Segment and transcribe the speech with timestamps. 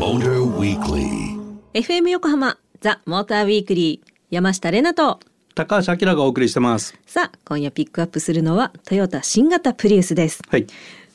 [0.00, 1.36] Motor Weekly.
[1.74, 5.20] FM 横浜ザ・モーターウィークリー山下れなと
[5.54, 6.98] 高橋明がお送りしてます。
[7.04, 10.66] さあ今夜ピックアップするのはトヨタ新型プリウスですはい。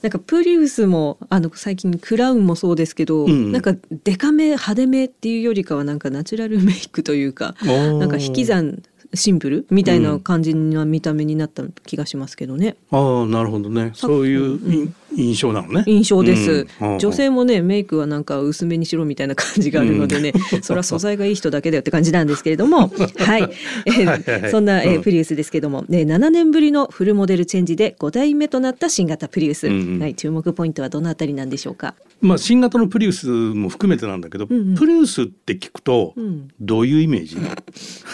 [0.04, 3.74] なんかプリウスもあの最近クラウンもそうですけど、んなんか
[4.04, 8.84] デカめ派手めっていうよりかはなんかナチュラルメイクというかなんか引き算
[9.16, 13.92] シンプルみたいな感じな見た目になった気がしますけどね、ああ、なるほどね。
[13.94, 15.84] そういうい印象なのね。
[15.88, 17.00] 印象です、うん。
[17.00, 22.92] 女性もねメイクはなんか薄めにしろみたいな感じがあるのでね、 それは素材がいい人だけだよって感じなんですけれども。
[23.18, 23.50] はい、
[23.86, 24.24] えーはい。
[24.24, 24.42] はい。
[24.42, 25.02] はいそんな、えーうん。
[25.02, 30.00] プリウスですけども、ね、7年ぶりのフルモデルチェンジで5代目となった新型プリウス、うんうん。
[30.00, 37.38] はい、注目ポイントはどのあたりなんでしょうか、まあ新型のプリウスも含めてなんだけど、んうんプリウスって聞くとんどういうイメージ？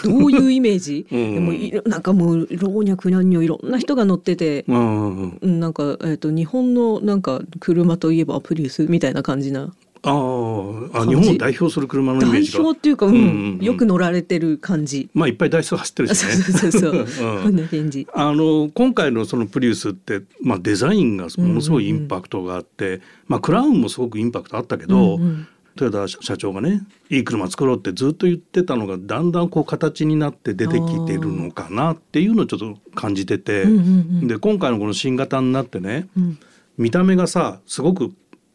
[0.04, 5.38] どういうイメージ、うんなんかもう老若男女いろんな人が乗ってて、うんうんうん。
[5.40, 12.60] うんなんか、えー、と日本のなんか車といえばプリウスみたいな感じなあーあ、日本を代表する車のイメー代ジが。
[12.60, 15.08] 表っていうか、うんうんうんうんよく乗られてる感じ。
[15.14, 16.32] まあいっぱい台数走ってるしね。
[16.42, 17.36] そうそうそう。
[17.36, 18.06] うんこんな感じ。
[18.12, 36.38] あの今回のそのプリウスって、まあ、デザインがものすごいインパクトがあって、まあ、クラウンもすごくインパクトあったけど、うんうん豊田社長がねいい車作ろうってずっと言ってたのがだんだんこう形になって出てきてるのかなっていうのをちょっと感じてて、うんうんうんで今回のこの新型になってねうん
[36.76, 38.12] 見た目がさすごく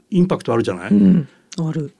[0.09, 1.27] インパクトあるじゃない、うん。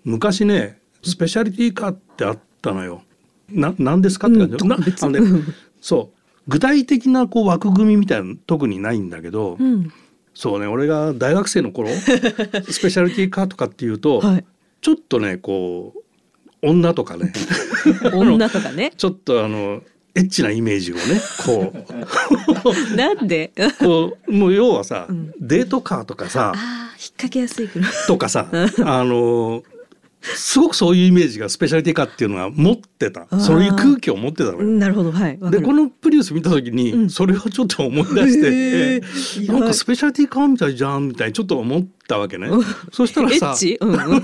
[0.04, 3.04] 昔ねスペシャリティカーってあったのよ。
[3.50, 5.44] ななんですかって感じ、なうん特別あのね
[5.80, 9.92] そう具体的なこう枠組みみたいなの特にないんだけど、うん。
[10.34, 11.90] そうね俺が大学生の頃
[12.70, 14.46] スペシャリティカーとかっていうと、はい。
[14.82, 17.34] ちょっとねこう女とかね
[18.14, 18.92] 女とかね。
[18.98, 19.82] ちょっとあの
[20.16, 21.02] エッチなイメージをね
[21.46, 21.74] こ
[22.96, 23.52] なんで？
[23.58, 26.54] うこうもう要はさ、んデートカーとかさ
[27.00, 27.88] 引っ掛けやすい車。
[28.08, 29.64] とかさあの
[30.22, 33.22] すごくそういうイメージがスペシャリティカーっていうのは持ってた。
[33.22, 33.40] ー。
[33.40, 34.58] そういう空気を持ってたのよ。
[34.60, 35.38] うんなるほど、はい。
[35.52, 42.50] でこのプリウス見た時に、うんそれをちょっと思い出して、へー意外なんかスペシャリティカーみたいじゃんみたいにちょっと思ったわけね。
[42.92, 43.56] そしたらさ。
[43.82, 44.22] うんうん。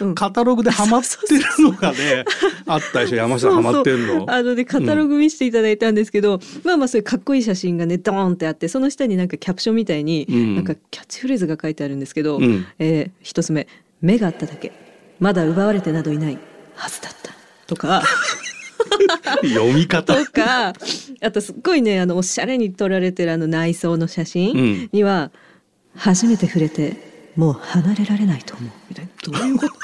[0.00, 0.14] うん。
[0.14, 2.24] カタログでハマってるのがね
[2.66, 4.26] あったでしょ山下ハマってるの。
[4.28, 10.54] あのねカタログ見せていただいたんですけど、まあまあそういうかっこいい写真がねドーンってあってその下になんかキャプションみたいに、うん。
[10.56, 12.66] なんかキャッチフレーズが書いてあるんですけど、うん。
[12.78, 13.66] えー一つ目
[14.00, 14.72] 「目があっただけ。
[15.20, 16.38] まだ奪われてなどいない
[16.74, 17.32] はずだった」
[17.66, 18.02] とか。
[19.42, 20.14] 読み方。
[20.14, 20.72] とか。
[21.20, 25.30] あとすっごいねあのおしゃれに撮られてるあの内装の写真には
[25.96, 29.10] 「初めて触れてもう離れられないと思う」みたいな。
[29.38, 29.74] どういうこと？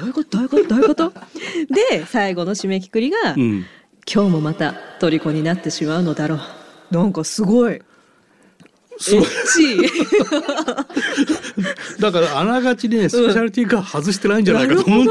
[0.00, 0.30] どういうこと？
[0.30, 0.68] どういうこと？
[0.68, 1.12] どういうこと？
[1.92, 3.66] で最後の締めくくりが「うん。
[4.10, 6.40] 今日もまた虜になってしまうのだろう。
[6.90, 7.74] なんかすごい。
[7.74, 7.82] エ
[8.98, 9.22] そう
[12.00, 15.08] だからあながちねスペシャリティカー外してないんじゃなないかと思うん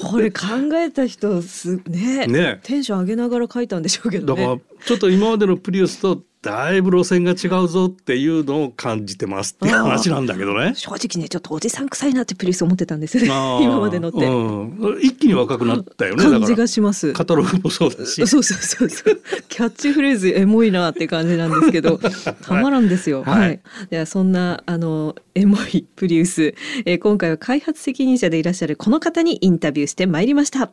[0.00, 2.26] これ考えた人すね。
[2.26, 2.60] ね。
[2.62, 10.74] テンション上げながら書いたんでしょうけどだからねちょっと今までのプリウスとだいぶ路線が違うぞっていうのを感じてますっていう話なんだけどね。
[10.74, 15.00] 正直ねちょっとおじさん臭いなってプリウス思ってたんです今まで乗って、うん。
[15.00, 16.22] 一気に若くなったよね。
[16.22, 17.14] だ感じがします。
[17.14, 18.24] カタログもそうだし。
[18.28, 19.20] そうそうそうそう。
[19.48, 21.98] キャッチフレーズエモいなって感じなんですけど
[22.42, 23.22] たまらんですよ。
[23.24, 23.40] はい。
[23.40, 23.60] はい、
[23.90, 26.54] ではそんなあのエモいプリウス、
[26.84, 30.72] えー今回は開発責任者でいらっしゃるこの方にインタビューしてまいりました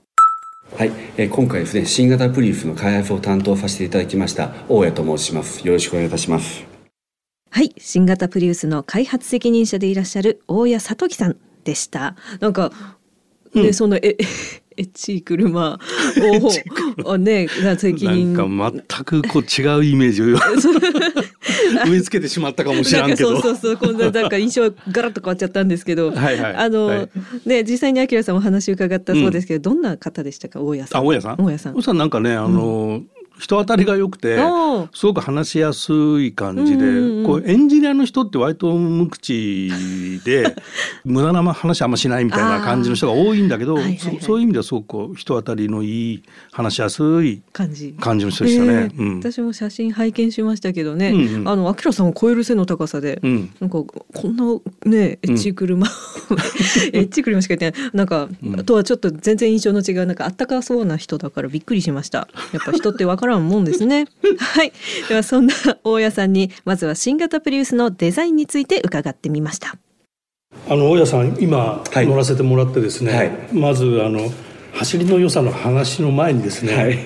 [0.78, 5.66] はい、えー今回ですね新型プリウスの開発を担当させていただきました大谷と申します。
[5.68, 6.66] よろしくお願いいたします。
[7.50, 12.16] はい新型プリウスの開発責任者でいらっしゃる大谷聡樹さんでした。
[12.40, 12.72] なんか、
[13.54, 14.18] ねそのえ
[14.78, 15.78] エッチい車
[17.06, 18.34] をあね責任。
[18.34, 20.38] なんか全くこう違うイメージを
[21.88, 23.32] 植え付けてしまったかもしれんけど。
[23.32, 26.12] そうそうそうこんななんか印象ガラッと変わっちゃったんですけど。
[26.12, 26.56] はいはい。
[26.56, 27.10] あの、はい。
[27.46, 30.62] ね実際にあきらさんお話伺ったそうですけど、どんな方でしたか？
[30.62, 31.02] 大家さん。
[31.02, 31.38] あ大家さん？
[31.38, 31.74] 大家さん。
[31.74, 33.02] 大家さんなんかねあの、
[33.42, 34.38] 人当たりが良くて
[34.94, 35.92] すごく話しやす
[36.22, 39.72] い感じで、うんうんうんこうエンジニアの人って割と無口
[40.26, 40.56] で
[41.06, 44.20] 無駄な話あんましないみたいな感じの人が多いんだけど、はいはいはい。
[44.20, 48.72] そそういう意味ではすごくこう人当たりのいい話しやすい感じ感じの人でしたね。
[48.72, 49.20] えーうん。
[49.20, 51.48] 私も写真拝見しましたけどね、うんうん。
[51.48, 53.50] あのあきらさんを超える背の高さで、うん。
[53.60, 54.46] なんかこんな
[54.86, 55.88] ねエッチい車、
[56.94, 57.92] エッチい 車しか言ってない。
[57.94, 58.64] なんか、うん。
[58.64, 62.28] とはちょっと全然印象の違うなんかあったかそうな人だからびっくりしました。
[62.54, 64.08] やっぱ人ってわからんもんですね。
[64.40, 64.72] はい。
[65.10, 69.76] ではそんな大家さんにまずは新型プリウスのデザインについて伺ってみました。
[70.70, 72.08] あの大家さん今はい。
[72.08, 73.32] 乗らせてもらってですね、はい。
[73.54, 74.32] まずあの
[74.74, 77.00] 走りの良さの話の前にですね、はい。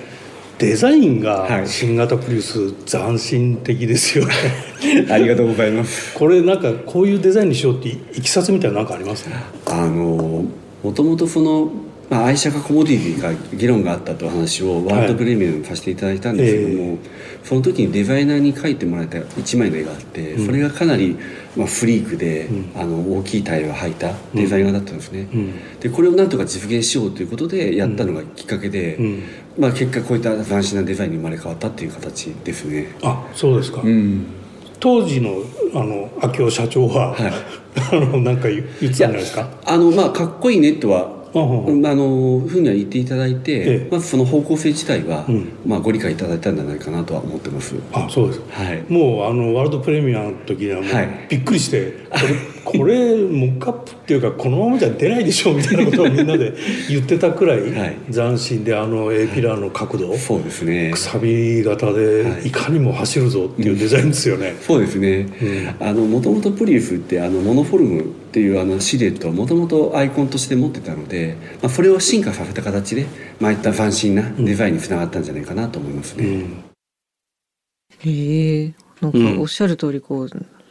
[0.57, 4.33] デザインが新型プリウス斬新的ですよね、
[5.11, 6.13] ありがとうございます。
[6.13, 9.27] これなんかこういうデザインにしようっていきさつみたいな何かあります？
[9.65, 10.45] あの
[10.81, 11.69] もともとその
[12.09, 16.93] まあ、愛車かコモディティか議論があったという話をワールドプレミアムさせていただいたんですけども、はいえ。
[16.93, 21.17] ー、その時にデザイナーに描いてもらえた1枚の絵があって、うん、それがかなり、
[21.55, 28.99] まあ、フリークで、うん、あの大きいタイヤを履いたデザイナーだったんですね、うん、でこれをなんとか実現しようということでやったのがきっかけで、
[29.57, 32.95] まあ、結果こういった斬新なデザインに生まれ変わったっていう形ですね。
[33.01, 33.81] あそうですか、
[34.79, 35.41] 当時の
[35.73, 37.31] あの秋夫社長は、はい、
[37.91, 39.49] あのなんか言ってたんじゃないですか？
[39.65, 47.75] あのまあかっこいいねとはあのふうには言っていただいて、ええ、まずその方向性自体は、うん、まあ、ご理解いただいたんじゃないかなとは思ってます。
[47.91, 48.41] あそうです。
[48.49, 51.93] はい、もうあのワールドプレミアの時にはもう、びっくりして
[52.65, 56.53] これモックアップっていうかこのままじゃ出ないでしょみたいなことをみんなで
[56.89, 57.61] 言ってたくらい
[58.11, 60.91] 斬新であの A ピラーの角度、はい、そうですね。
[60.91, 65.27] くさび型でいかにも走るぞっていうデザインですよね、 そうですね、
[65.79, 73.05] うん、もともとプリウスってあのモノフォルムっていうあのシルエットをもともとアイコンとして持ってたので、まあ、それを進化させた形で、
[73.39, 76.25] まあ、いった斬新なデザインにつながったんじゃないかなと思いますね。
[76.25, 78.73] うん、へえ。
[79.01, 80.29] なんかおっしゃる通りこう、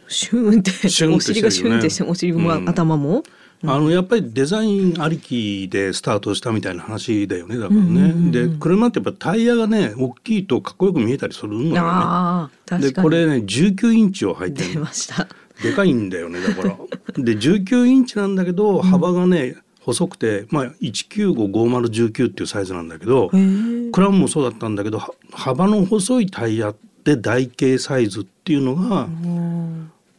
[0.08, 3.22] シューンってお尻がシューンってしてお尻も、頭も？
[3.66, 12.80] あのやっぱりデザインありきでスタートしたみたいな話だよねだからね、で車ってやっぱタイヤがね大きいとかっこよく見えたりするのよね。
[12.80, 14.80] でこれね19インチを入ってる。
[14.80, 15.26] ました。
[15.62, 16.76] でかいんだよねだから。
[17.16, 25.00] で19インチなんだけど幅がね、細くて、まあ、1955019っていうサイズなんだけどクラウンもそうだったんだけど
[25.32, 26.74] 幅の細いタイヤ
[27.04, 29.08] で台形サイズっていうのが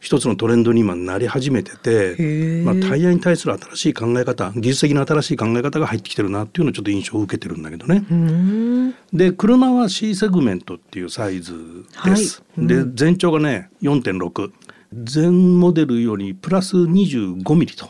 [0.05, 8.93] 一つのトレンドに今なり始めてて、まあ、タイヤに対する新しい考え方技術的な新しい考え方が入ってきてるなっていうのをちょっと印象を受けてるんだけどね。
[9.11, 11.55] で車は C セグメントっていうサイズ
[12.05, 12.43] です。
[12.55, 14.51] はい、で全長がね4.6。
[15.11, 17.89] 前モデルよりプラス25ミリと、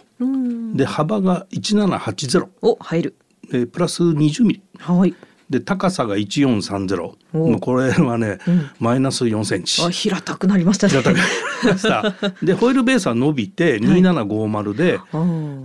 [0.73, 3.15] で幅が1780お入る。
[3.51, 5.13] でプラス20ミリ、はい、
[5.49, 9.81] で高さが1430もうこれはね、うん、マイナス4センチ。
[9.83, 10.91] あ平たくなりましたね。
[10.91, 11.29] 平たくなり
[11.73, 12.15] ました。
[12.43, 15.01] でホイールベースは伸びて2750で、はい、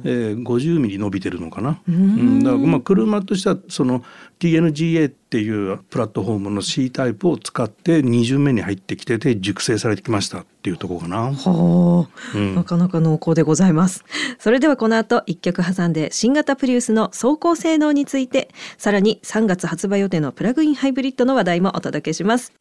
[0.05, 1.81] えー、50ミリ伸びてるのかな。
[1.89, 4.03] うん、だからまあ車としてはその
[4.41, 11.33] TNGA っていうプラットフォームの C タイプを使って2巡目に入ってきてて熟成されてきましたっていうところかな。
[11.33, 14.05] はあ、うん、なかなか濃厚でございます。
[14.39, 22.53] それではこの後一曲挟んで新型プリウスの走行性能について、さらに3月発売予定のプラグインハイブリッドの話題もお届けします。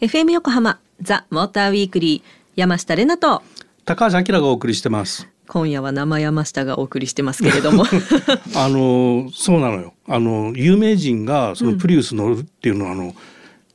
[0.00, 2.22] FM 横浜ザ・モーターウィークリー
[2.56, 3.42] 山下れなと。
[3.84, 5.28] 高橋明がお送りしてます。
[5.48, 7.84] 今夜は生山下がお送りしてますけれども。
[8.56, 9.94] あのそうなのよ。
[10.08, 13.14] あの有名人がそのプリウス乗るっていうのは、うん、あの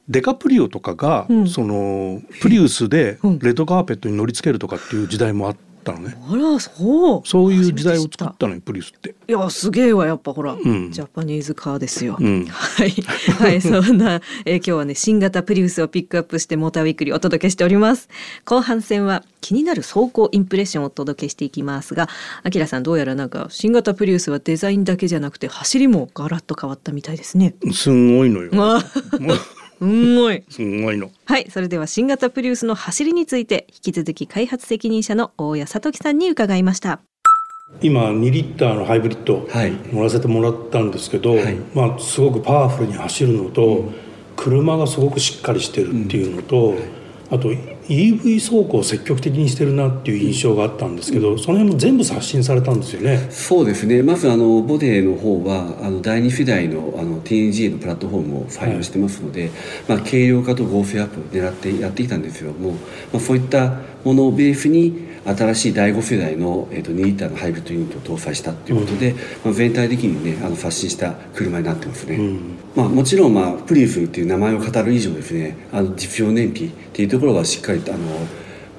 [0.10, 6.18] デカプリオとかが、うん、そのプリウスでレッドカーペットに乗り付けるとかっていう時代もあったのね。
[6.30, 9.16] あらそうそういう時代を作ったのよプリウスって。
[9.28, 12.18] いやすげえわやっぱほら、うん、ジャパニーズカーですよ。
[12.20, 18.10] うん、はいはいそんな、えー、今日はね新型プリウスをピックアップしてモーターウィークリーお届けしております。
[18.46, 22.10] 後半戦は気になる走行インプレッションをお届けしていきますが、
[22.44, 27.56] あきらさんどうやらなんか新型プリウスはデザインだけじゃなくて走りもガラッと変わったみたいですね。
[27.72, 28.52] すごいのよ。
[29.80, 30.44] すんごい。
[30.50, 31.12] すごいの。
[31.26, 37.00] はい、それでは新型プリウスの走りについて引き続き開発責任者の大谷聡樹さんに伺いました。
[37.82, 39.48] 今2リッターのハイブリッド
[39.94, 43.96] 乗らせてもらったんですけど、はい、まあすごくパワフルに走るのと、うん、
[44.36, 46.84] 車がすごくしっかりしてるっていうのと、うんはい、
[47.32, 47.50] あと
[47.88, 53.28] EV 走行を積極的にしてるなっていう印象があったんですけど、その辺も全部刷新されたんですよね。
[53.32, 54.04] そうですね。
[54.04, 59.52] まずあのボデーの方はあの第二世代のあの TNGA のプラットフォームを採用してますので、はい、
[59.88, 62.52] まあ軽量化と合成アップ狙ってやってきたんですよ。
[62.52, 62.80] もうま
[63.16, 78.04] あそういったものをベースに新しい第5世代の、えーと、2リッターのハイブリッドユニットを搭載したということで、うん、まあ、全体的にねあの刷新した車になってますね、うん、まあ、もちろん、まあ、プリウスっていう名前を語る以上ですねあの実用燃費っていうところはしっかりとあの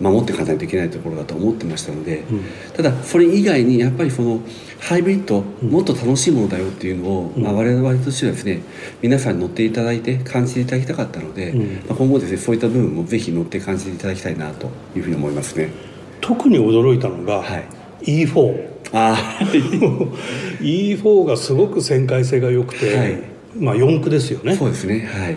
[0.00, 4.40] 守っていかないといけないところだと思ってましたので、うん、ただそれ以外にやっぱりその
[4.80, 8.62] ハイブリッドもっと楽しいものだよっていうのを、うん、まあ、我々としてはですね
[9.02, 15.87] 皆さんに乗っていただいて感じていただきたかったので、うん、まあ、今後ですねそういった部分もぜひ乗って感じていただきたいなというふうに思いますね。
[16.20, 17.58] 特に驚いたのが、は
[18.02, 19.16] い、E4 あ
[20.60, 23.22] E4 がすごく旋回性が良くて、はい、
[23.56, 24.56] まあ四駆ですよね。
[24.56, 25.06] そうですね。
[25.06, 25.36] はい。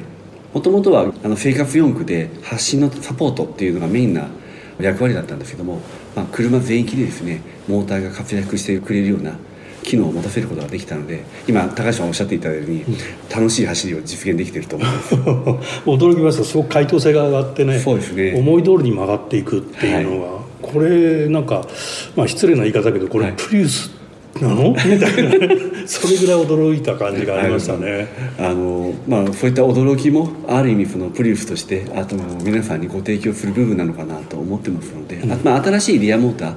[0.53, 4.27] もともとはあの生活四駆で発進のサポートっていうのがメインな
[4.79, 5.79] 役割だったんですけども、
[6.15, 9.37] まあ、車全域でですねモーターが活躍してくれるような
[9.83, 12.85] 機能を持たせることができたので今高橋さんおっしゃっていただいたように、
[13.33, 15.15] 楽しい走りを実現できていると思います。
[15.85, 16.43] 驚きました。
[16.43, 18.35] すごく回答性が上がってねそうですね。
[18.37, 21.65] 思い通りに曲がっていくっていうのは、はい、これなんか、
[22.15, 23.91] まあ、失礼な言い方だけどこれ、プリウス
[24.39, 24.71] なの？
[24.73, 25.07] みたいな。
[25.87, 28.07] それぐらい驚いた感じがありましたね。
[28.39, 36.53] あのまあそういった驚きもある意味そのプリウスとしてあと皆さんにご提供する部分なのかなと思ってますので、うん、まあ新しいリアモーター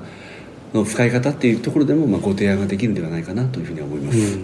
[0.75, 4.39] の使い方っていうところでもまあご提案ができるんではないかなというふうに思います。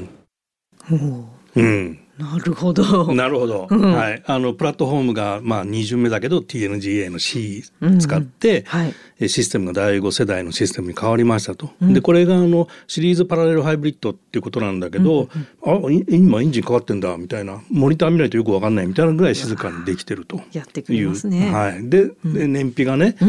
[0.91, 1.27] うん、
[1.57, 3.15] うんなるほど。
[3.15, 3.67] なるほど。
[3.71, 4.23] うん、はい。
[4.27, 7.65] あのプラットフォームがまあ二巡目だけど TNGA の C
[7.99, 8.87] 使って、うんは
[9.21, 11.71] い、システムが第5世代のシステムに変わりましたと。
[11.81, 21.51] うん、でこれがあのシリーズパラレルハイブリッドっていうことなんだけど、うんうん、あ今エンジン変わってんだみたいなモニター見ないとよくわかんないみたいなぐらい静かにできてるとやってくれますね。
[21.51, 21.89] はい。
[21.89, 23.27] で,、で燃費がね、えっ、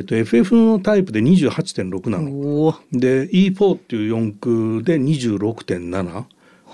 [0.00, 2.78] ー、と FF のタイプで28.6なの。
[2.92, 6.24] で E4 っていう四駆で26.7。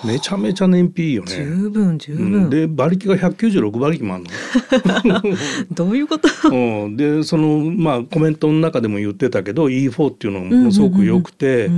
[0.05, 1.31] めちゃめちゃ燃費いいよね。
[1.31, 5.23] 十分十分、うん、で馬力が196馬力もあるの。
[5.73, 11.71] どういうこと、 うん、でそのまあコメントの中でも言ってたけど E4 っていうのもすごく良くて、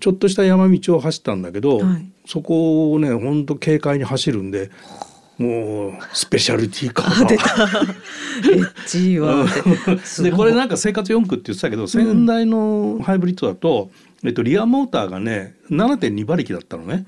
[0.00, 4.70] ちょっとした山道を走ったんだけど、はい、そこをねほんと軽快に走るんで
[5.40, 7.26] もうスペシャルティーカー。
[7.26, 7.56] 出た。
[10.22, 13.90] でこれなんか生活四駆って言ってたけど、先代のハイブリッドだと、
[14.22, 17.06] えっと、リアモーターがね7.2馬力だったのね。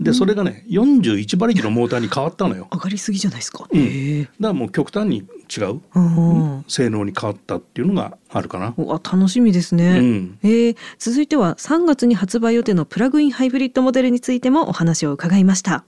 [0.00, 2.68] でそれがね41馬力のモーターに変わったのよ。
[2.72, 3.66] 上がりすぎじゃないですか？
[3.68, 8.74] うん、だからもう極端に違う、うん、性能に変わったっていうのがあるかな。
[8.76, 9.98] わ楽しみですね。
[9.98, 10.48] うん、え。
[10.48, 15.84] ー、続いては3月に発売予定のプラグインハイブリッドモデルについてもお話を伺いました。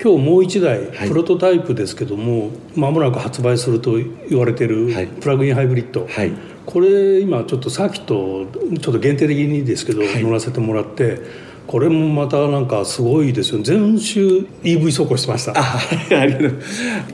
[0.00, 3.96] 今日もう一台、プロトタイプですけども間もなく発売すると
[4.30, 6.32] 言われてるプラグインハイブリッド、はい、
[6.64, 8.46] これ今ちょっとサーキット
[8.80, 11.18] ちょっと限定的にですけど、乗らせてもらって
[11.68, 15.52] これもまたなんかすごいですよ全周 EV 走行してました。
[15.54, 15.78] あ
[16.18, 16.62] ありがとう。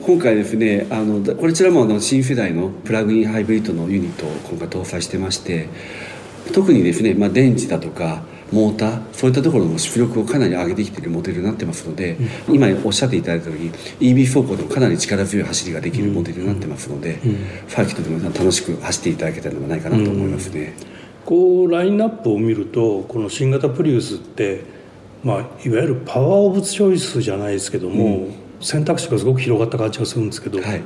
[0.01, 5.67] 今回ですねあのこちらもあの新世代のプラグインハイブリッドのユニットを今回搭載してまして
[6.53, 12.15] 特にですね、まあ、電池だとかモーターそういったところの出力をかなり上げてきているモデルになってますので、
[12.47, 17.35] うん、今おっしゃっていただいたように EV 走行でもかなり力強い走りができるモデルになってますので、うん、
[17.67, 20.94] ファーキットでも楽しく走っていただけたのではないかなと思いますね。
[21.25, 24.63] こうラインナップを見るとこの新型プリウスって、
[25.23, 28.27] まあ、いわゆるパワーオブチョイスじゃないですけども、
[28.61, 30.81] 選択肢がすごく広がった感じがするんですけど、はい、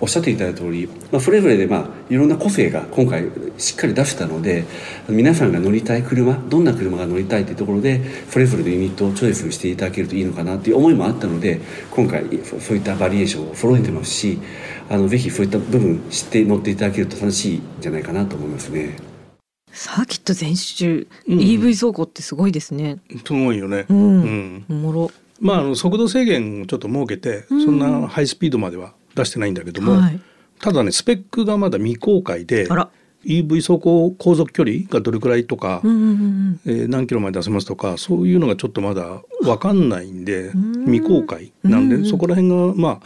[0.00, 4.64] おっしゃっていただいた通り、まあ、それぞれで、まあ、いろんな個性が今回しっかり出したので
[5.08, 8.00] 皆さんが乗りたい車どんな車が乗りたいというところで
[8.30, 11.60] それぞれのユニットをチョイスしていただけるといいのかなという思いもあったので
[11.90, 12.24] 今回
[12.60, 14.38] そういったバリエーションを揃えてますし
[14.88, 19.13] あのぜひそういった部分知って乗っていただけると楽しいんじゃないかなと思いますね。
[19.74, 22.98] サーキット全周、うん、EV 走行ってすごいですね。
[23.26, 23.86] すごいよね。
[23.88, 23.98] うん。
[23.98, 25.10] うん、おもろ。
[25.40, 30.20] まあ、あの速度制限をちょっと設けて、そんなハイスピードまでは出してないんだけども、はい、
[30.60, 32.68] ただねスペックがまだ未公開で
[33.24, 40.52] EV 走行航続距離がどれくらいとか、うんうんうん、えー、何キロまで出せますとかそういうのがちょっとまだ分かんないんで
[40.84, 43.00] 未公開なんで、うんうん、そこら辺がま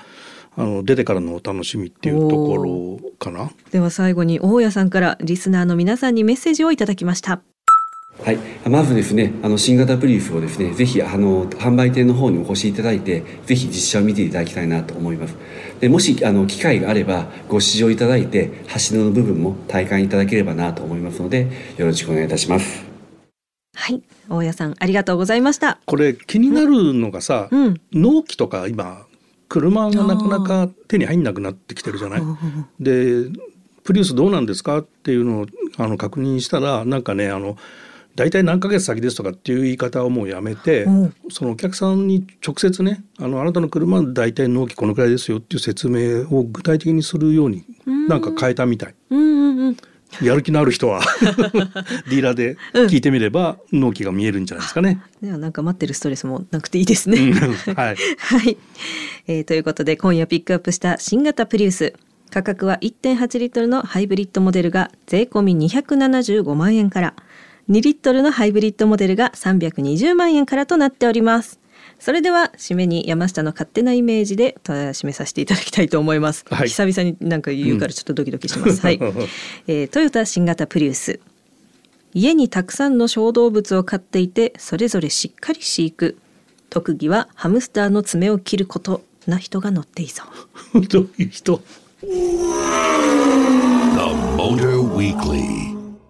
[0.56, 3.50] ああの出てからのお楽しみっていうところかな？
[3.70, 7.40] では最後に大家さんからリスナーの皆さんにメッセージをいただきました。
[8.24, 15.36] はい、まずですねあの新型プリウスをですねぜひあの販売店の方にお越しいただいてぜひ実車を見ていただきたいなと思います。
[15.78, 21.46] でもしあの機会があればご試乗いただいて走りの部分も体感いただければなと思いますので
[21.76, 22.84] よろしくお願いいたします。
[23.74, 24.02] はい。
[24.28, 25.78] 大家さんありがとうございました。
[25.86, 29.06] これ気になるのがさ、うん、納期とか今
[29.48, 32.22] 車がなかなか手に入んなくなってきてるじゃない？
[32.80, 33.24] で
[33.84, 35.46] プリウスどうなんですかっていうのを
[35.78, 37.56] あの確認したらなんかねあの
[38.14, 47.64] 大体何ヶ月先ですとかっていう言い方をもうやめて、うん、そのお客さんに直接ねあのあなたの車大体納期このくらいですよっていう説明を具体的にするように
[48.08, 48.94] なんか変えたみたい。
[49.10, 49.76] うんうんうん
[50.22, 55.00] やる気のある人は ディーラーで聞いてみれば納期が見えるんじゃないですかね。
[55.22, 57.32] ではなんか待ってるストレスもなくていいですね。
[57.76, 58.56] はい、はい、
[59.26, 61.94] えー、ということで今夜ピックアップした新型プリウス
[62.30, 67.14] 価格は1.8リットルのハイブリッドモデルが税込み275万円から。
[67.68, 71.60] 2リットルのハイブリッドモデルが320万円からとなっております
[71.98, 78.98] それでは締めに山下の勝手なイメージで締めさせていただきたいと思います、はい、久々になんか言うからちょっとドキドキします、うん、はい、
[79.66, 81.20] えー、トヨタ新型プリウス。
[82.14, 86.16] 家にたくさんの小動物を飼っていてそれぞれしっかり飼育。
[86.70, 89.02] 特技はハムスターの爪を切ること。
[89.28, 90.24] な人が乗っていそ
[90.74, 90.80] う。
[90.86, 91.60] どういう人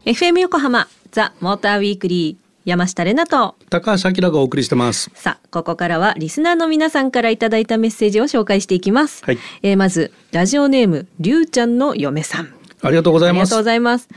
[0.04, 3.56] ？FM 横浜ザ・モーターウィークリー山下れなと。
[3.70, 5.10] 高橋明がお送りしてます。
[5.14, 9.38] さあここからはリスナーの皆さんからいただいたメッセージを紹介していきます、はい。
[9.62, 12.52] えーまずラジオネームりゅうちゃんの嫁さん。
[12.82, 13.40] ありがとうございます。
[13.40, 14.08] ありがとうございます。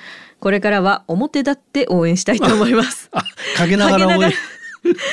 [0.42, 3.10] これからは表立って応援したいと思います。
[3.16, 3.24] あ
[3.58, 4.34] 陰ながら応援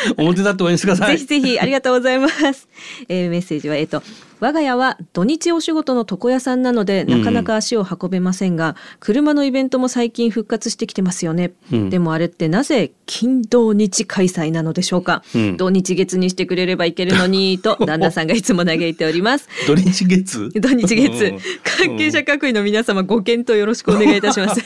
[0.17, 1.19] 表立って応援してください。
[1.19, 2.69] ぜひぜひありがとうございます。
[3.09, 4.03] えーメッセージはえっ、と
[4.41, 11.53] 我が家は土日お仕事の床屋さんなのでなかなか足を運べませんが、車のイベントも最近復活してきてますよね。
[11.73, 11.91] うん。
[11.91, 15.25] でもあれってなぜ金土日開催なのでしょうか？
[15.35, 15.57] うん。
[15.57, 19.49] 土日月にしてくれればいけるのに と旦那さんがいつも嘆いております。
[19.67, 20.51] 土日月？
[20.55, 21.25] 土日月。
[21.25, 21.39] うん。
[21.65, 24.63] 関係者各位の皆様ご検討よろしくお願いいたします。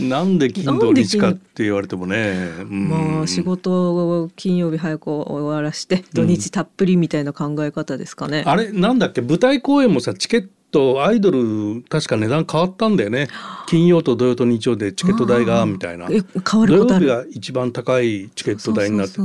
[0.00, 2.88] なんで金土日かって言われてもね、うん。
[2.88, 8.42] まあ仕事を金曜日早く終わらして土日たっぷりみたいな考え方ですかね。
[8.46, 9.20] あれなんだっけ？
[9.20, 13.28] 舞台公演もさチケットアイドル確か値段変わったんだよね
[13.66, 17.06] 金曜と土曜と日曜でチケット代がみたいなえ変わ土曜日ることある？
[17.06, 19.18] が一番高いチケット代になって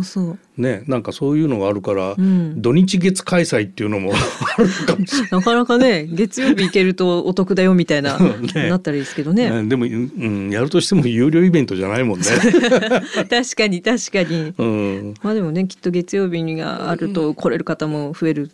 [0.57, 4.13] ねなんかそういうのがあるから、ん土日月開催っていうのも
[4.57, 8.17] あるかもしそうなかなかね月曜日行けるとお得だよみたいな、
[8.53, 9.49] ねなったらいいですけどれね。
[9.49, 12.25] ない、でも、うん、やるとしても有料イベントじゃないもんね。
[13.29, 14.53] 確かに確かに。
[14.57, 18.51] うんまあでもねきっと月曜日があると来れる方も増える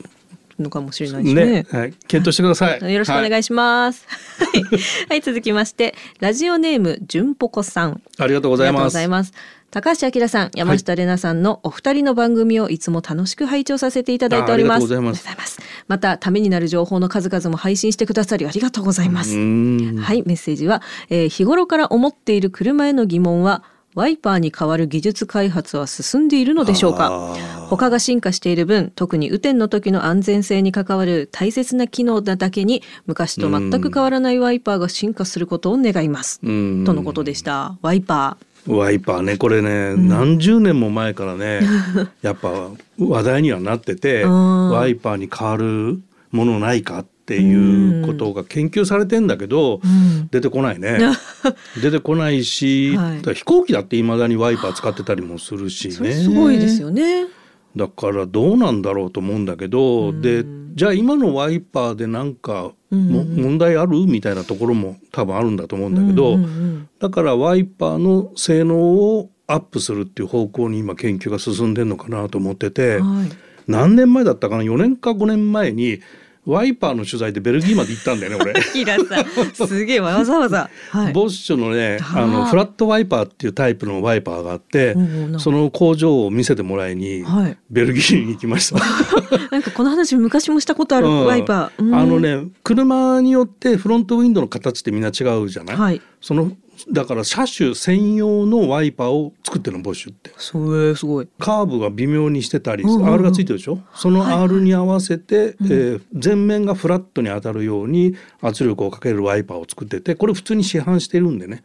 [0.64, 1.46] のかもしれないしね。
[1.46, 2.92] ね、はい、検討してください。
[2.92, 4.06] よろしくお願いします。
[4.40, 4.64] はい、
[5.10, 8.02] はい、続きましてラジオネームじゅんぽこさん。
[8.18, 8.72] ありがとうござい
[9.08, 9.34] ます。
[9.72, 14.84] 高橋明さん、山下玲奈さんのお二人の番組をいつも楽しく拝聴させていただいております。
[14.84, 19.36] あありがとうございありがとうございますまた、ためになる情報の数々も配信してくださりありがとうございます。
[19.36, 23.64] うんはい、メッセージは、えー日頃から思っている車への疑問は、
[24.00, 27.36] ワイパーに代わる技術開発は進んでいるのでしょうか？
[27.70, 36.86] 他が進化している分特に雨天の時の安全性に関わる大切な機能なだけに昔と全く変わらないワイパーが進化することを願います、うん。
[36.86, 37.78] とのことでした。
[37.82, 38.38] ワイパ
[38.68, 39.36] ワイパーね。
[39.36, 41.60] これね、何十年も前からね
[42.24, 44.70] やっぱ話題にはなっててん。
[44.70, 46.00] ワイパーに変わる
[46.32, 50.28] ものないかっていうことが研究されてんだけど、ん。
[50.32, 51.00] 出てこないね。
[51.82, 53.34] 出てこないし、はい。
[53.34, 56.14] 飛行機だっていまだにワイパー使ってたりもするしね。
[56.14, 57.28] すごいですよね。
[57.76, 60.44] だからどうなんだろうと思うんだけど、で
[60.76, 64.06] じゃあ今のワイパーでなんかも、問題ある？
[64.08, 73.32] みたいなところも多分あるんだと思うんだけど、うんうんうんだからワイパーの性能をアップするっていう方向に今研究が進んでるのかなと思ってて、はい。
[73.68, 76.02] 何年前だったかな？4年か5年前に
[76.50, 78.60] ワイパーの取材でベルギーまで行ったんだよね俺。
[79.54, 80.70] すげえわざわざ。
[80.90, 81.14] はい。
[81.14, 82.28] ボッシュのねあはあ。
[82.28, 84.96] のフラットワイパーっていうタイプのワイパーがあって
[85.38, 87.58] その工場を見せてもらいにはい。
[87.70, 88.80] ベルギーに行きました。
[89.52, 91.26] なんかこの話昔もしたことあるうん。
[91.26, 91.96] ワイパー、うん。
[91.96, 96.02] あのね車によってフロントウィンドウの形ってみんな違うじゃない、はい。
[96.20, 96.52] その
[96.92, 100.32] だから車種専用のワイパーを作ってるのボッシュって。
[100.38, 101.28] それすごい。
[101.40, 103.14] カーブが微妙にしてたり、うんうんうん。
[103.14, 103.80] R がついてるでしょ？
[103.96, 111.64] その R に合わせて、えー前面がフラットに当たるように圧力をかけるワイパーを作っててこれ普通に市販してるんでね。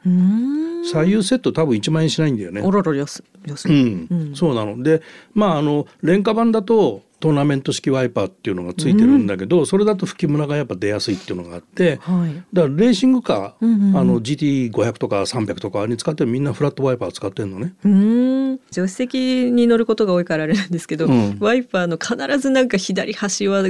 [0.91, 2.37] 左右セット多分1万円しないん。
[2.37, 2.71] だよねお。
[2.71, 12.35] ろろ安安い、うん、そうなのでまああの廉価版だとトーナメント式ワイパーっていうのがついてるんだけど、それだと吹きムラがやっぱ出やすいっていうのがあって、はい。
[12.53, 13.97] だからレーシングカー、うんうんうん。
[13.97, 17.73] あの GT500 とか300とかに使ってるみんなフラットワイパー使ってるのね。
[17.83, 18.61] うーん。
[18.71, 21.39] 助手席に乗ることが多いからあれなんですけど、うん。
[21.41, 23.63] ワイパーの必ずなんか左端は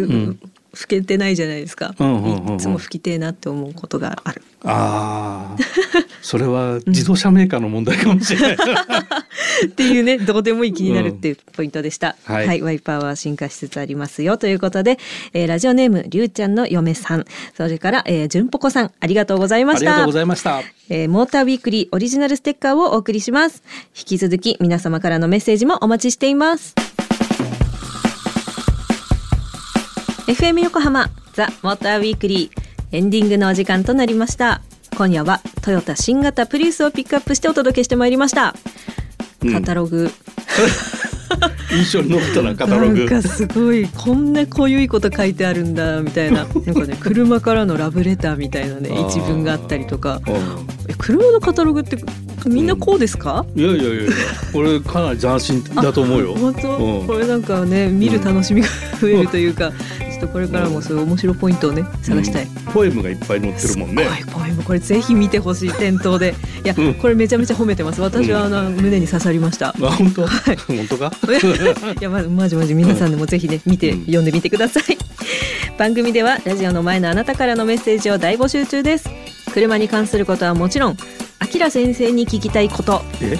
[0.75, 2.55] 拭けてないじゃないですか、うんうんうんうん。
[2.57, 4.43] いつも拭きてえなって思うことがある。
[4.67, 5.63] ああ
[6.23, 8.57] それは自動車メーカーの問題かもしれない。
[9.67, 14.39] っていうねどうでもいい気になるっていうポイントでした、うんはいワイパーは進化しつつありますよ。
[14.39, 14.99] ということで、
[15.33, 17.25] えーラジオネームりゅうちゃんの嫁さん。
[17.57, 19.91] それから、えー、じゅんぽこさんありがとうございました。
[19.91, 20.63] ありがとうございました。
[20.89, 23.63] えーモーターウィークリーオリジナルステッカーをお送りします。
[23.97, 26.75] 引き続き皆様からのメッセージもお待ちしています
[30.27, 34.63] FM 横浜ザ・モーターウィークリーエンディングのお時間となりました。
[34.97, 38.55] 今夜はトヨタ新型プリウスをピックアップしてお届けしてまいりました。
[39.53, 40.11] カタログ、
[41.77, 43.05] 印象に残ったな カタログ。
[43.05, 46.47] なんかすごいこんな濃ゆいこと書いてあるんだみたいな。
[46.65, 50.23] なんかね車からのラブレターみたいなね一文があったりとか。
[50.97, 51.99] 車のカタログって
[52.47, 54.13] みんなこうですか、いやいやいやいや
[54.53, 56.35] これかなり斬新だと思うよ。
[56.35, 57.07] 本当、うん。
[57.07, 58.69] これなんかね見る楽しみが
[59.01, 59.73] 増えるというか、
[60.15, 62.45] ちょっとこれからもそういう面白いポイントをね探したい。
[62.45, 64.05] うんポエムがいっぱい載ってるもんね。
[64.05, 64.63] すごいポエム。
[64.65, 66.35] これぜひ見てほしい店頭で。
[66.65, 66.95] いや、うん。
[66.95, 68.01] これめちゃめちゃ褒めてます。
[68.01, 69.69] 私はあの胸に刺さりました。
[69.69, 71.13] あ本当、本当か？
[72.01, 74.99] いやまマジマジ皆さんでもぜひね見て、うん読んでみてください。
[75.79, 79.09] 番組ではラジオの前のあなたからのメッセージを大募集中です。
[79.53, 80.97] 車に関することはもちろん
[81.39, 83.03] あきら先生に聞きたいこと。
[83.21, 83.39] え？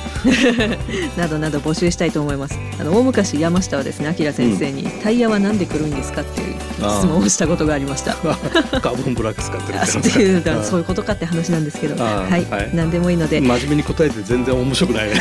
[1.19, 2.57] などなど募集したいと思います。
[2.79, 6.55] あの大昔山下はですねあきら先生に、タイヤはなんで黒いんですかっていう
[6.91, 8.15] 質問をしたことがありました。
[8.81, 12.03] カーボンブラック使ってるっていうだそういうことかって話なんですけど。
[12.03, 12.71] はい、はい。
[12.75, 13.41] 何でもいいので。
[13.41, 15.09] 真面目に答えて全然面白くない。
[15.09, 15.15] ね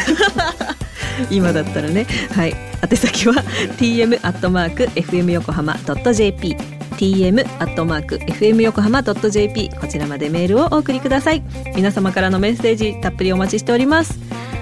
[1.30, 2.06] 今だったらね。
[2.36, 2.56] はい。
[2.90, 3.36] 宛先は
[3.78, 6.58] tm アットマーク fm 横浜ドット jp
[6.98, 11.44] tm アットマーク fm 横浜ドット jp こちらまでメールをお送りください。
[11.76, 14.20] 皆様からのメッセージたっぷりお待ちしております。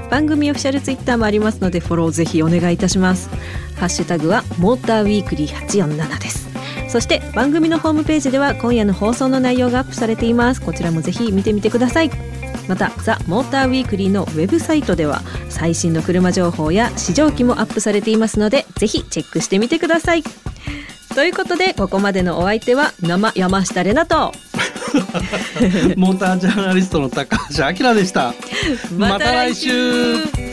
[0.10, 3.30] 番組オフィシャルツイッターもありますのでフォローぜひお願いいたします。
[3.82, 6.51] ハッシュタグはモーターウィークリー847です
[6.92, 10.62] そして番組のホームページでは今夜の放送の内容がアップされています。
[10.62, 12.12] こちらもぜひ見てみてください。
[12.68, 20.24] またザ・モーターウィークリーのウェブサイトでは最新の車情報や試乗機もアップされていますのでぜひチェックしてみてください。
[21.16, 24.34] ということでここまでのお相手は生山下れなと。
[25.96, 28.34] モータージャーナリストの高橋明でした。
[28.98, 30.51] また来週